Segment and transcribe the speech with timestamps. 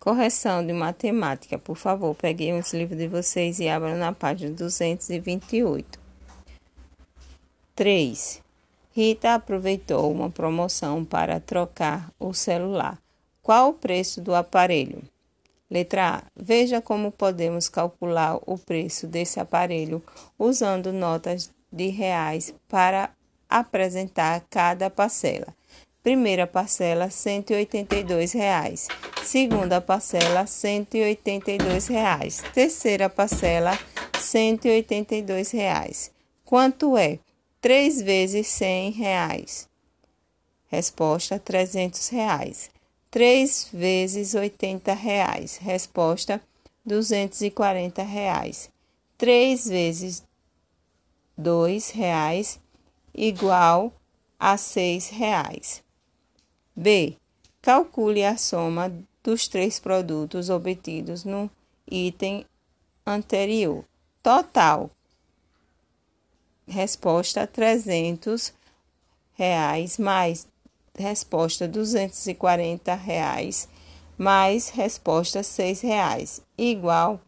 [0.00, 1.58] Correção de matemática.
[1.58, 6.00] Por favor, peguem os livros de vocês e abram na página 228.
[7.74, 8.42] 3.
[8.92, 12.98] Rita aproveitou uma promoção para trocar o celular.
[13.42, 15.02] Qual o preço do aparelho?
[15.70, 16.22] Letra A.
[16.34, 20.02] Veja como podemos calcular o preço desse aparelho
[20.38, 23.10] usando notas de reais para
[23.50, 25.48] apresentar cada parcela.
[26.02, 28.88] Primeira parcela, 182 reais.
[29.30, 32.42] Segunda parcela, 182 reais.
[32.52, 33.78] Terceira parcela,
[34.18, 36.10] 182 reais.
[36.44, 37.20] Quanto é?
[37.60, 39.68] 3 vezes 100 reais.
[40.66, 42.70] Resposta, 300 reais.
[43.08, 45.58] 3 vezes 80 reais.
[45.58, 46.42] Resposta,
[46.84, 48.68] 240 reais.
[49.16, 50.24] 3 vezes
[51.38, 52.58] 2 reais
[53.14, 53.92] igual
[54.40, 55.84] a 6 reais.
[56.74, 57.16] B.
[57.62, 58.90] Calcule a soma
[59.22, 61.50] dos três produtos obtidos no
[61.90, 62.44] item
[63.06, 63.84] anterior.
[64.22, 64.90] Total.
[66.66, 68.52] Resposta: 300
[69.34, 70.46] reais mais
[70.96, 73.68] resposta 240 reais
[74.18, 77.18] mais resposta 6 reais igual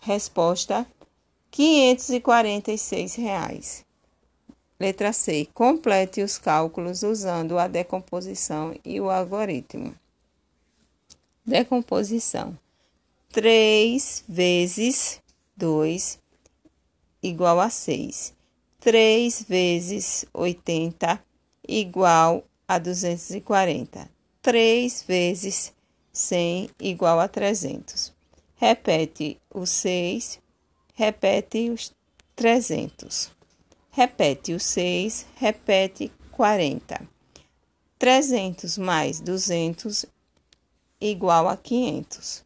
[0.00, 0.86] resposta
[1.50, 3.84] 546 reais.
[4.78, 5.48] Letra C.
[5.54, 9.94] Complete os cálculos usando a decomposição e o algoritmo.
[11.44, 12.58] Decomposição.
[13.30, 15.20] 3 vezes
[15.56, 16.18] 2
[17.22, 18.34] igual a 6.
[18.80, 21.22] 3 vezes 80
[21.68, 24.10] igual a 240.
[24.42, 25.72] 3 vezes
[26.12, 28.12] 100 igual a 300.
[28.56, 30.40] Repete o 6,
[30.94, 31.92] repete os
[32.36, 33.34] 300
[33.94, 37.08] repete o 6, repete 40.
[37.96, 40.04] 300 mais 200
[41.10, 42.44] igual a 500.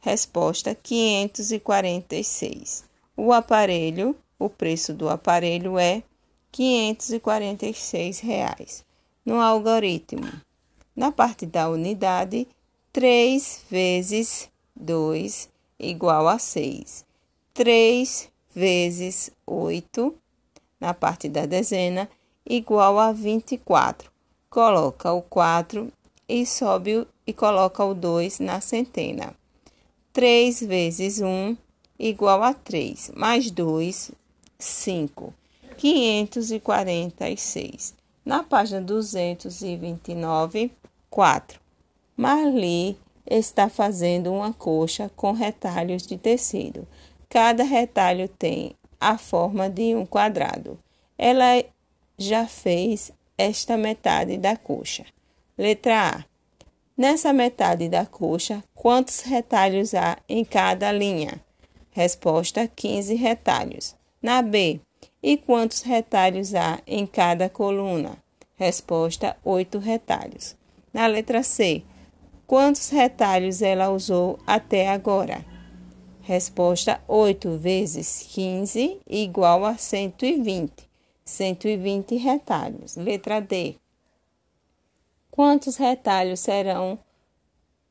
[0.00, 2.84] Resposta 546.
[3.16, 6.02] O aparelho, o preço do aparelho é
[6.50, 8.84] 546 reais.
[9.24, 10.30] No algoritmo,
[10.94, 12.46] na parte da unidade,
[12.92, 17.06] 3 vezes 2 igual a 6.
[17.54, 20.14] 3 vezes 8
[20.78, 22.06] na parte da dezena,
[22.44, 24.10] igual a 24.
[24.50, 25.90] Coloca o 4
[26.32, 29.34] e sobe e coloca o 2 na centena.
[30.14, 31.54] 3 vezes 1
[31.98, 34.12] igual a 3, mais 2,
[34.58, 35.34] 5.
[35.76, 37.94] 546.
[38.24, 40.72] Na página 229,
[41.10, 41.60] 4.
[42.16, 46.88] Marli está fazendo uma coxa com retalhos de tecido.
[47.28, 50.78] Cada retalho tem a forma de um quadrado.
[51.18, 51.62] Ela
[52.16, 55.04] já fez esta metade da coxa.
[55.56, 56.24] Letra A.
[56.96, 61.44] Nessa metade da coxa, quantos retalhos há em cada linha?
[61.90, 63.94] Resposta: 15 retalhos.
[64.22, 64.80] Na B.
[65.22, 68.16] E quantos retalhos há em cada coluna?
[68.54, 70.56] Resposta: 8 retalhos.
[70.90, 71.82] Na letra C.
[72.46, 75.44] Quantos retalhos ela usou até agora?
[76.22, 80.72] Resposta: 8 vezes 15 igual a 120.
[81.26, 82.96] 120 retalhos.
[82.96, 83.81] Letra D.
[85.34, 86.98] Quantos retalhos serão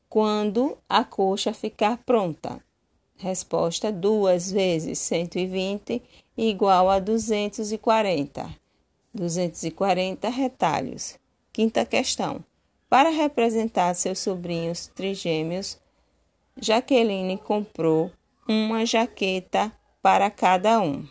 [0.08, 2.64] quando a coxa ficar pronta?
[3.16, 6.00] Resposta: 2 vezes 120
[6.36, 8.48] igual a 240.
[9.12, 11.18] 240 retalhos.
[11.52, 12.44] Quinta questão.
[12.88, 15.80] Para representar seus sobrinhos trigêmeos,
[16.56, 18.12] Jaqueline comprou
[18.48, 21.04] uma jaqueta para cada um.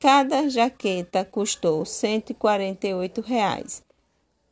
[0.00, 3.84] Cada jaqueta custou 148 reais.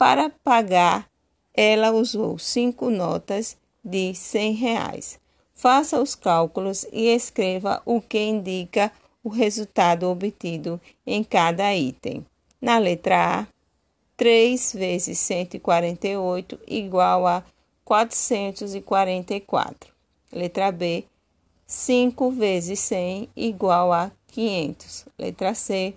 [0.03, 1.07] Para pagar,
[1.55, 4.55] ela usou cinco notas de 100.
[4.55, 5.21] Reais.
[5.55, 8.91] Faça os cálculos e escreva o que indica
[9.23, 12.27] o resultado obtido em cada item.
[12.61, 13.47] Na letra A,
[14.17, 17.45] 3 vezes 148 igual a
[17.85, 19.89] 444.
[20.33, 21.05] Letra B,
[21.65, 25.07] 5 vezes 100 igual a 500.
[25.17, 25.95] Letra C.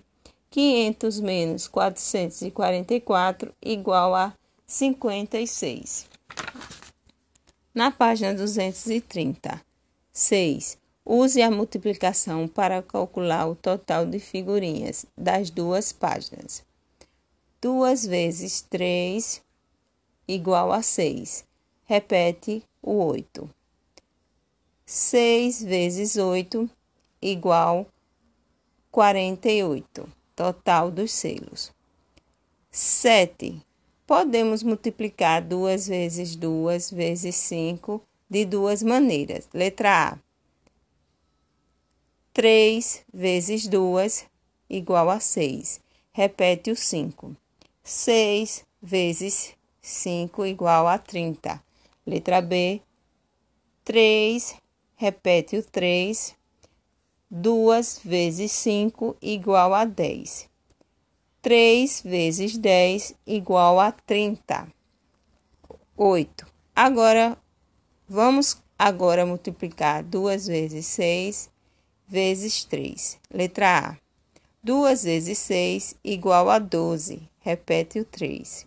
[0.56, 4.32] 500 menos 444 igual a
[4.66, 6.08] 56.
[7.74, 9.60] Na página 230.
[10.10, 10.78] 6.
[11.04, 16.64] Use a multiplicação para calcular o total de figurinhas das duas páginas.
[17.60, 19.42] 2 vezes 3
[20.26, 21.44] igual a 6.
[21.84, 23.46] Repete o 8.
[24.86, 26.66] 6 vezes 8
[27.20, 27.86] igual
[28.90, 30.16] 48.
[30.36, 31.72] Total dos selos.
[32.70, 33.60] 7.
[34.06, 39.48] Podemos multiplicar 2 vezes 2 vezes 5 de duas maneiras.
[39.52, 40.18] Letra A.
[42.34, 44.26] 3 vezes 2
[44.68, 45.80] igual a 6.
[46.12, 47.34] Repete o 5.
[47.82, 51.62] 6 vezes 5 igual a 30.
[52.06, 52.82] Letra B.
[53.84, 54.56] 3,
[54.96, 56.36] repete o 3.
[57.30, 60.48] 2 vezes 5 igual a 10.
[61.42, 64.68] 3 vezes 10 igual a 30.
[65.96, 66.46] 8.
[66.74, 67.36] Agora,
[68.08, 71.50] vamos agora multiplicar 2 vezes 6
[72.06, 73.18] vezes 3.
[73.32, 73.96] Letra A.
[74.62, 77.28] 2 vezes 6 igual a 12.
[77.40, 78.66] Repete o 3.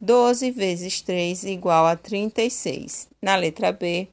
[0.00, 3.08] 12 vezes 3 igual a 36.
[3.20, 4.08] Na letra B,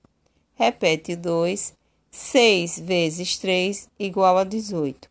[0.56, 1.74] repete o 2.
[2.18, 5.10] 6 vezes 3 igual a 18.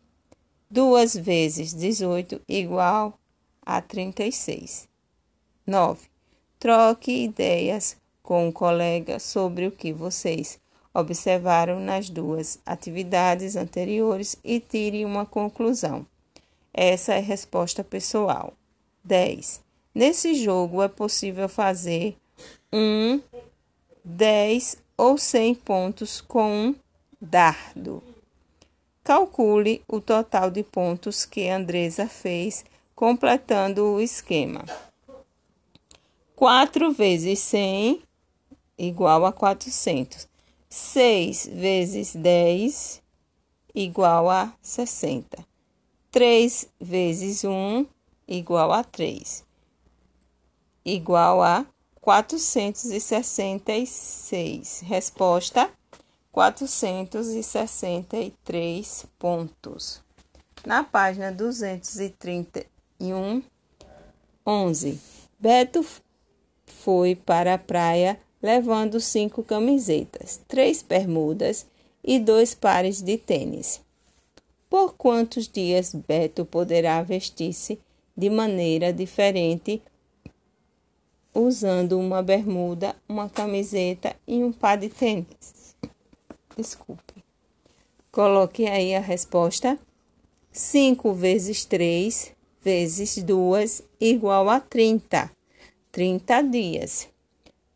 [0.71, 3.13] 2 vezes 18 igual
[3.63, 4.89] a 36.
[5.67, 6.07] 9.
[6.57, 10.59] Troque ideias com um colega sobre o que vocês
[10.91, 16.07] observaram nas duas atividades anteriores e tire uma conclusão.
[16.73, 18.51] Essa é a resposta pessoal.
[19.03, 19.61] 10.
[19.93, 22.17] Nesse jogo é possível fazer
[22.73, 23.21] um,
[24.03, 26.84] 10 ou 100 pontos com um
[27.25, 28.01] dardo.
[29.03, 34.65] Calcule o total de pontos que Andresa fez completando o esquema.
[36.35, 38.01] 4 vezes 100
[38.77, 40.27] igual a 400.
[40.69, 43.01] 6 vezes 10
[43.73, 45.45] igual a 60.
[46.11, 47.87] 3 vezes 1
[48.27, 49.43] igual a 3,
[50.83, 51.67] igual a
[52.01, 54.83] 466.
[54.87, 55.71] Resposta:
[56.35, 60.03] 463 pontos.
[60.65, 63.41] Na página 231,
[64.45, 64.99] 11.
[65.39, 65.85] Beto
[66.65, 71.65] foi para a praia levando cinco camisetas, três bermudas
[72.03, 73.79] e dois pares de tênis.
[74.69, 77.79] Por quantos dias Beto poderá vestir-se
[78.15, 79.81] de maneira diferente,
[81.33, 85.64] usando uma bermuda, uma camiseta e um par de tênis?
[86.57, 87.23] Desculpe.
[88.11, 89.77] Coloque aí a resposta.
[90.51, 95.29] 5 vezes 3 vezes 2 igual a 30.
[95.91, 97.09] 30 dias.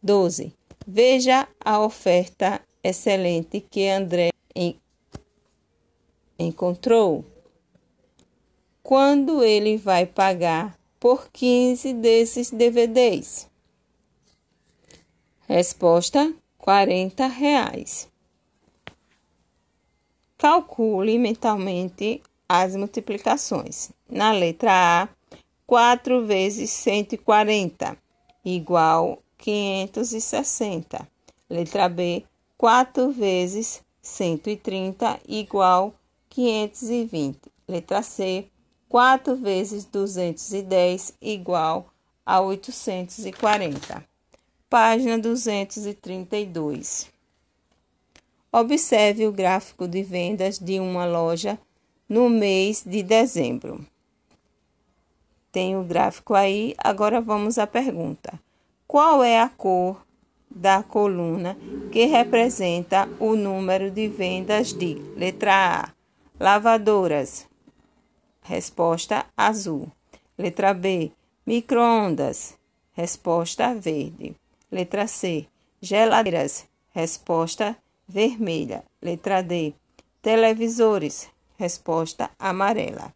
[0.02, 0.54] 12.
[0.88, 4.32] Veja a oferta excelente que André
[6.40, 7.26] encontrou.
[8.82, 13.48] Quando ele vai pagar por 15 desses DVDs?
[15.48, 18.10] Resposta: 40 reais.
[20.40, 23.92] Calcule mentalmente as multiplicações.
[24.10, 25.10] Na letra A,
[25.68, 27.98] 4 vezes 140
[28.46, 31.06] igual 560.
[31.50, 32.24] Letra B,
[32.58, 35.94] 4 vezes 130 igual
[36.30, 37.38] 520.
[37.68, 38.48] Letra C,
[38.88, 41.90] 4 vezes 210 igual
[42.26, 44.06] a 840.
[44.70, 47.19] Página 232.
[48.52, 51.60] Observe o gráfico de vendas de uma loja
[52.08, 53.86] no mês de dezembro.
[55.52, 58.40] Tem o gráfico aí, agora vamos à pergunta.
[58.88, 60.04] Qual é a cor
[60.50, 61.56] da coluna
[61.92, 65.94] que representa o número de vendas de letra A,
[66.40, 67.48] lavadoras?
[68.42, 69.92] Resposta azul.
[70.36, 71.12] Letra B,
[71.46, 72.58] microondas.
[72.94, 74.36] Resposta verde.
[74.72, 75.46] Letra C,
[75.80, 76.68] geladeiras.
[76.90, 77.78] Resposta
[78.10, 78.84] vermelha.
[79.02, 79.74] Letra D,
[80.22, 81.30] televisores.
[81.58, 83.14] Resposta amarela.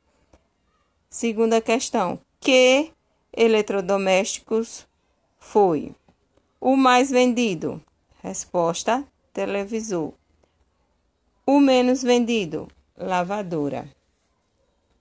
[1.09, 2.91] Segunda questão: que
[3.35, 4.85] eletrodomésticos
[5.39, 5.95] foi
[6.61, 7.81] o mais vendido?
[8.21, 10.13] Resposta: televisor.
[11.45, 12.67] O menos vendido?
[12.97, 13.89] Lavadora.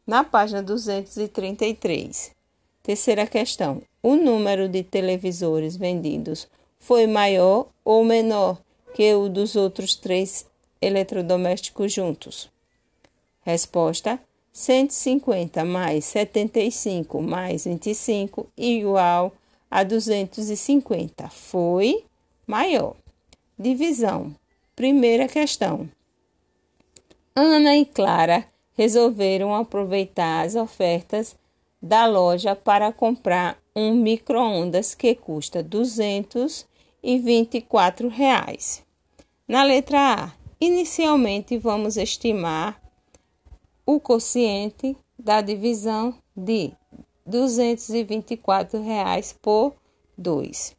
[0.06, 2.34] Na página 233.
[2.82, 8.58] Terceira questão: o número de televisores vendidos foi maior ou menor
[8.94, 10.46] que o dos outros três
[10.80, 12.50] eletrodomésticos juntos?
[13.44, 14.18] Resposta:
[14.52, 19.32] 150 mais 75 mais 25 igual
[19.70, 22.04] a 250 foi
[22.46, 22.94] maior.
[23.58, 24.34] Divisão.
[24.76, 25.88] Primeira questão.
[27.34, 28.44] Ana e Clara
[28.76, 31.34] resolveram aproveitar as ofertas
[31.80, 36.71] da loja para comprar um micro-ondas que custa R$ 224.
[38.10, 38.84] Reais.
[39.48, 42.80] Na letra A, inicialmente vamos estimar
[43.84, 46.70] o quociente da divisão de
[47.26, 49.74] 224 reais por
[50.16, 50.76] 2.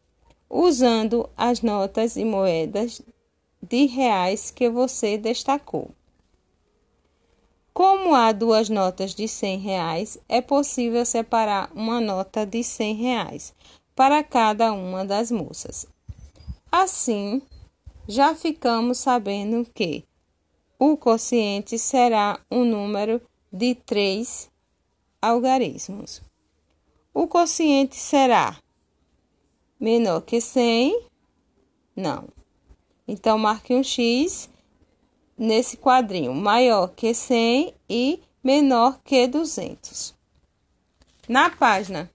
[0.50, 3.02] usando as notas e moedas
[3.62, 5.92] de reais que você destacou.
[7.74, 13.54] Como há duas notas de 100 reais, é possível separar uma nota de 100 reais
[13.94, 15.92] para cada uma das moças.
[16.76, 17.40] Assim,
[18.08, 20.04] já ficamos sabendo que
[20.80, 24.50] o quociente será um número de três
[25.22, 26.20] algarismos.
[27.14, 28.58] O quociente será
[29.80, 31.10] menor que 100?
[31.96, 32.28] Não.
[33.08, 34.50] Então, marque um X
[35.38, 40.16] nesse quadrinho, maior que 100 e menor que 200.
[41.30, 42.10] Na página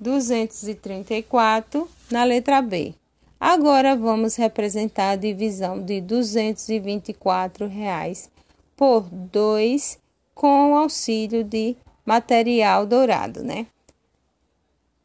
[0.00, 2.94] 234, na letra B.
[3.40, 8.28] Agora vamos representar a divisão de 224 reais
[8.76, 9.98] por 2
[10.34, 13.66] com auxílio de material dourado, né?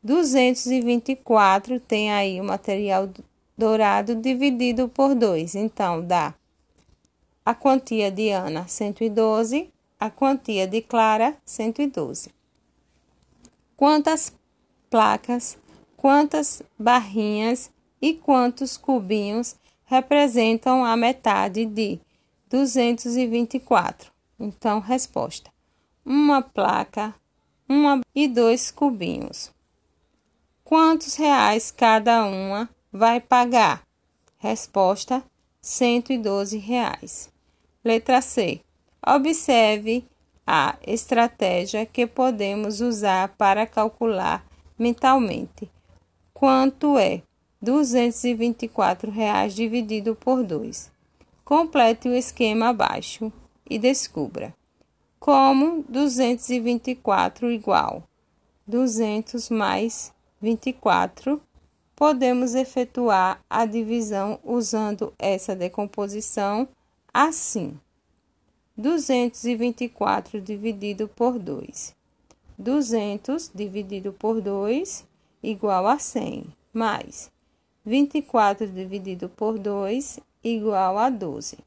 [0.04, 3.10] 224 tem aí o material
[3.58, 6.34] dourado dividido por 2, então dá
[7.46, 12.32] a quantia de Ana 112, a quantia de Clara 112.
[13.78, 14.34] Quantas
[14.90, 15.58] placas,
[15.96, 17.73] quantas barrinhas
[18.04, 19.56] e quantos cubinhos
[19.86, 22.02] representam a metade de
[22.50, 24.12] 224?
[24.38, 25.50] Então, resposta:
[26.06, 27.16] uma placa,
[27.68, 29.54] uma e dois cubinhos.
[30.66, 33.84] Quantos reais cada uma vai pagar?
[34.38, 35.24] Resposta:
[35.62, 37.32] 112 reais.
[37.86, 38.60] Letra C.
[39.08, 40.06] Observe
[40.46, 44.46] a estratégia que podemos usar para calcular
[44.78, 45.72] mentalmente
[46.34, 47.22] quanto é
[47.64, 50.92] 224 reais dividido por 2.
[51.46, 53.32] Complete o esquema abaixo
[53.70, 54.54] e descubra
[55.18, 58.04] como 224 igual
[58.68, 61.42] 200 mais 24.
[61.96, 66.68] Podemos efetuar a divisão usando essa decomposição
[67.14, 67.80] assim:
[68.76, 71.96] 224 dividido por 2.
[72.58, 75.06] 200 dividido por 2
[75.42, 77.32] igual a 100, mais
[77.86, 81.58] 24 dividido por 2 igual a 12.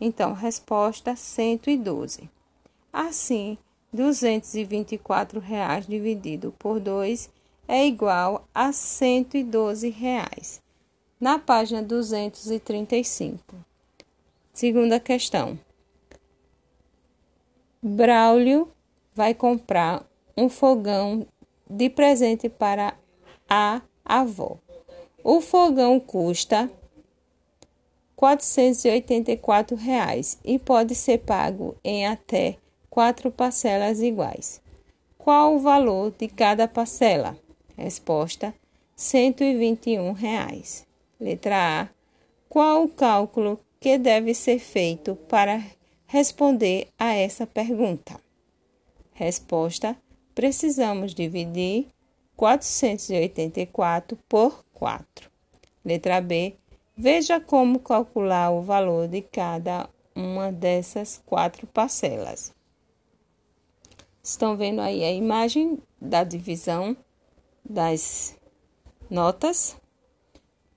[0.00, 2.30] Então, resposta 112.
[2.92, 3.58] Assim,
[3.92, 7.30] 224 reais dividido por 2
[7.66, 10.62] é igual a 112 reais.
[11.20, 13.56] Na página 235.
[14.52, 15.58] Segunda questão.
[17.82, 18.70] Braulio
[19.14, 20.04] vai comprar
[20.36, 21.26] um fogão
[21.68, 22.96] de presente para
[23.48, 24.58] a avó.
[25.22, 26.70] O fogão custa
[28.14, 32.56] 484 reais e pode ser pago em até
[32.88, 34.60] quatro parcelas iguais.
[35.16, 37.36] Qual o valor de cada parcela?
[37.76, 38.54] Resposta:
[38.96, 40.86] 121 reais.
[41.20, 41.88] Letra A.
[42.48, 45.62] Qual o cálculo que deve ser feito para
[46.06, 48.20] responder a essa pergunta?
[49.12, 49.96] Resposta:
[50.34, 51.88] precisamos dividir
[52.36, 55.30] 484 por 4.
[55.84, 56.54] Letra B.
[56.96, 62.52] Veja como calcular o valor de cada uma dessas quatro parcelas.
[64.22, 66.96] Estão vendo aí a imagem da divisão
[67.64, 68.36] das
[69.08, 69.76] notas?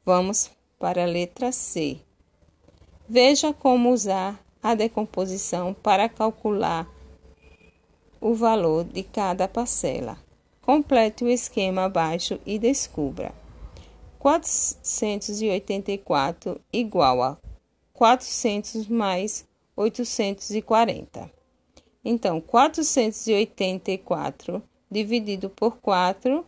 [0.05, 1.99] Vamos para a letra C.
[3.09, 6.87] Veja como usar a decomposição para calcular
[8.21, 10.17] o valor de cada parcela.
[10.61, 13.40] Complete o esquema abaixo e descubra.
[14.21, 17.39] 484 igual a
[17.91, 21.31] 400 mais 840.
[22.05, 24.61] Então, 484
[24.91, 26.45] dividido por 4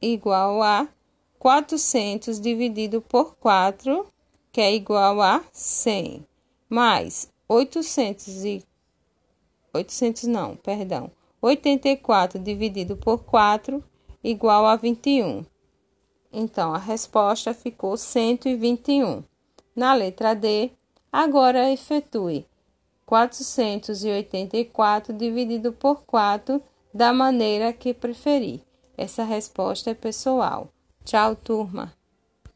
[0.00, 0.88] igual a
[1.36, 4.06] 400 dividido por 4,
[4.52, 6.24] que é igual a 100,
[6.68, 8.62] mais 800 e
[9.72, 11.10] 800 não, perdão.
[11.42, 13.82] 84 dividido por 4
[14.22, 15.44] igual a 21.
[16.36, 19.22] Então, a resposta ficou 121.
[19.74, 20.70] Na letra D,
[21.12, 22.44] agora efetue
[23.06, 26.60] 484 dividido por 4
[26.92, 28.62] da maneira que preferir.
[28.96, 30.68] Essa resposta é pessoal.
[31.04, 31.92] Tchau, turma!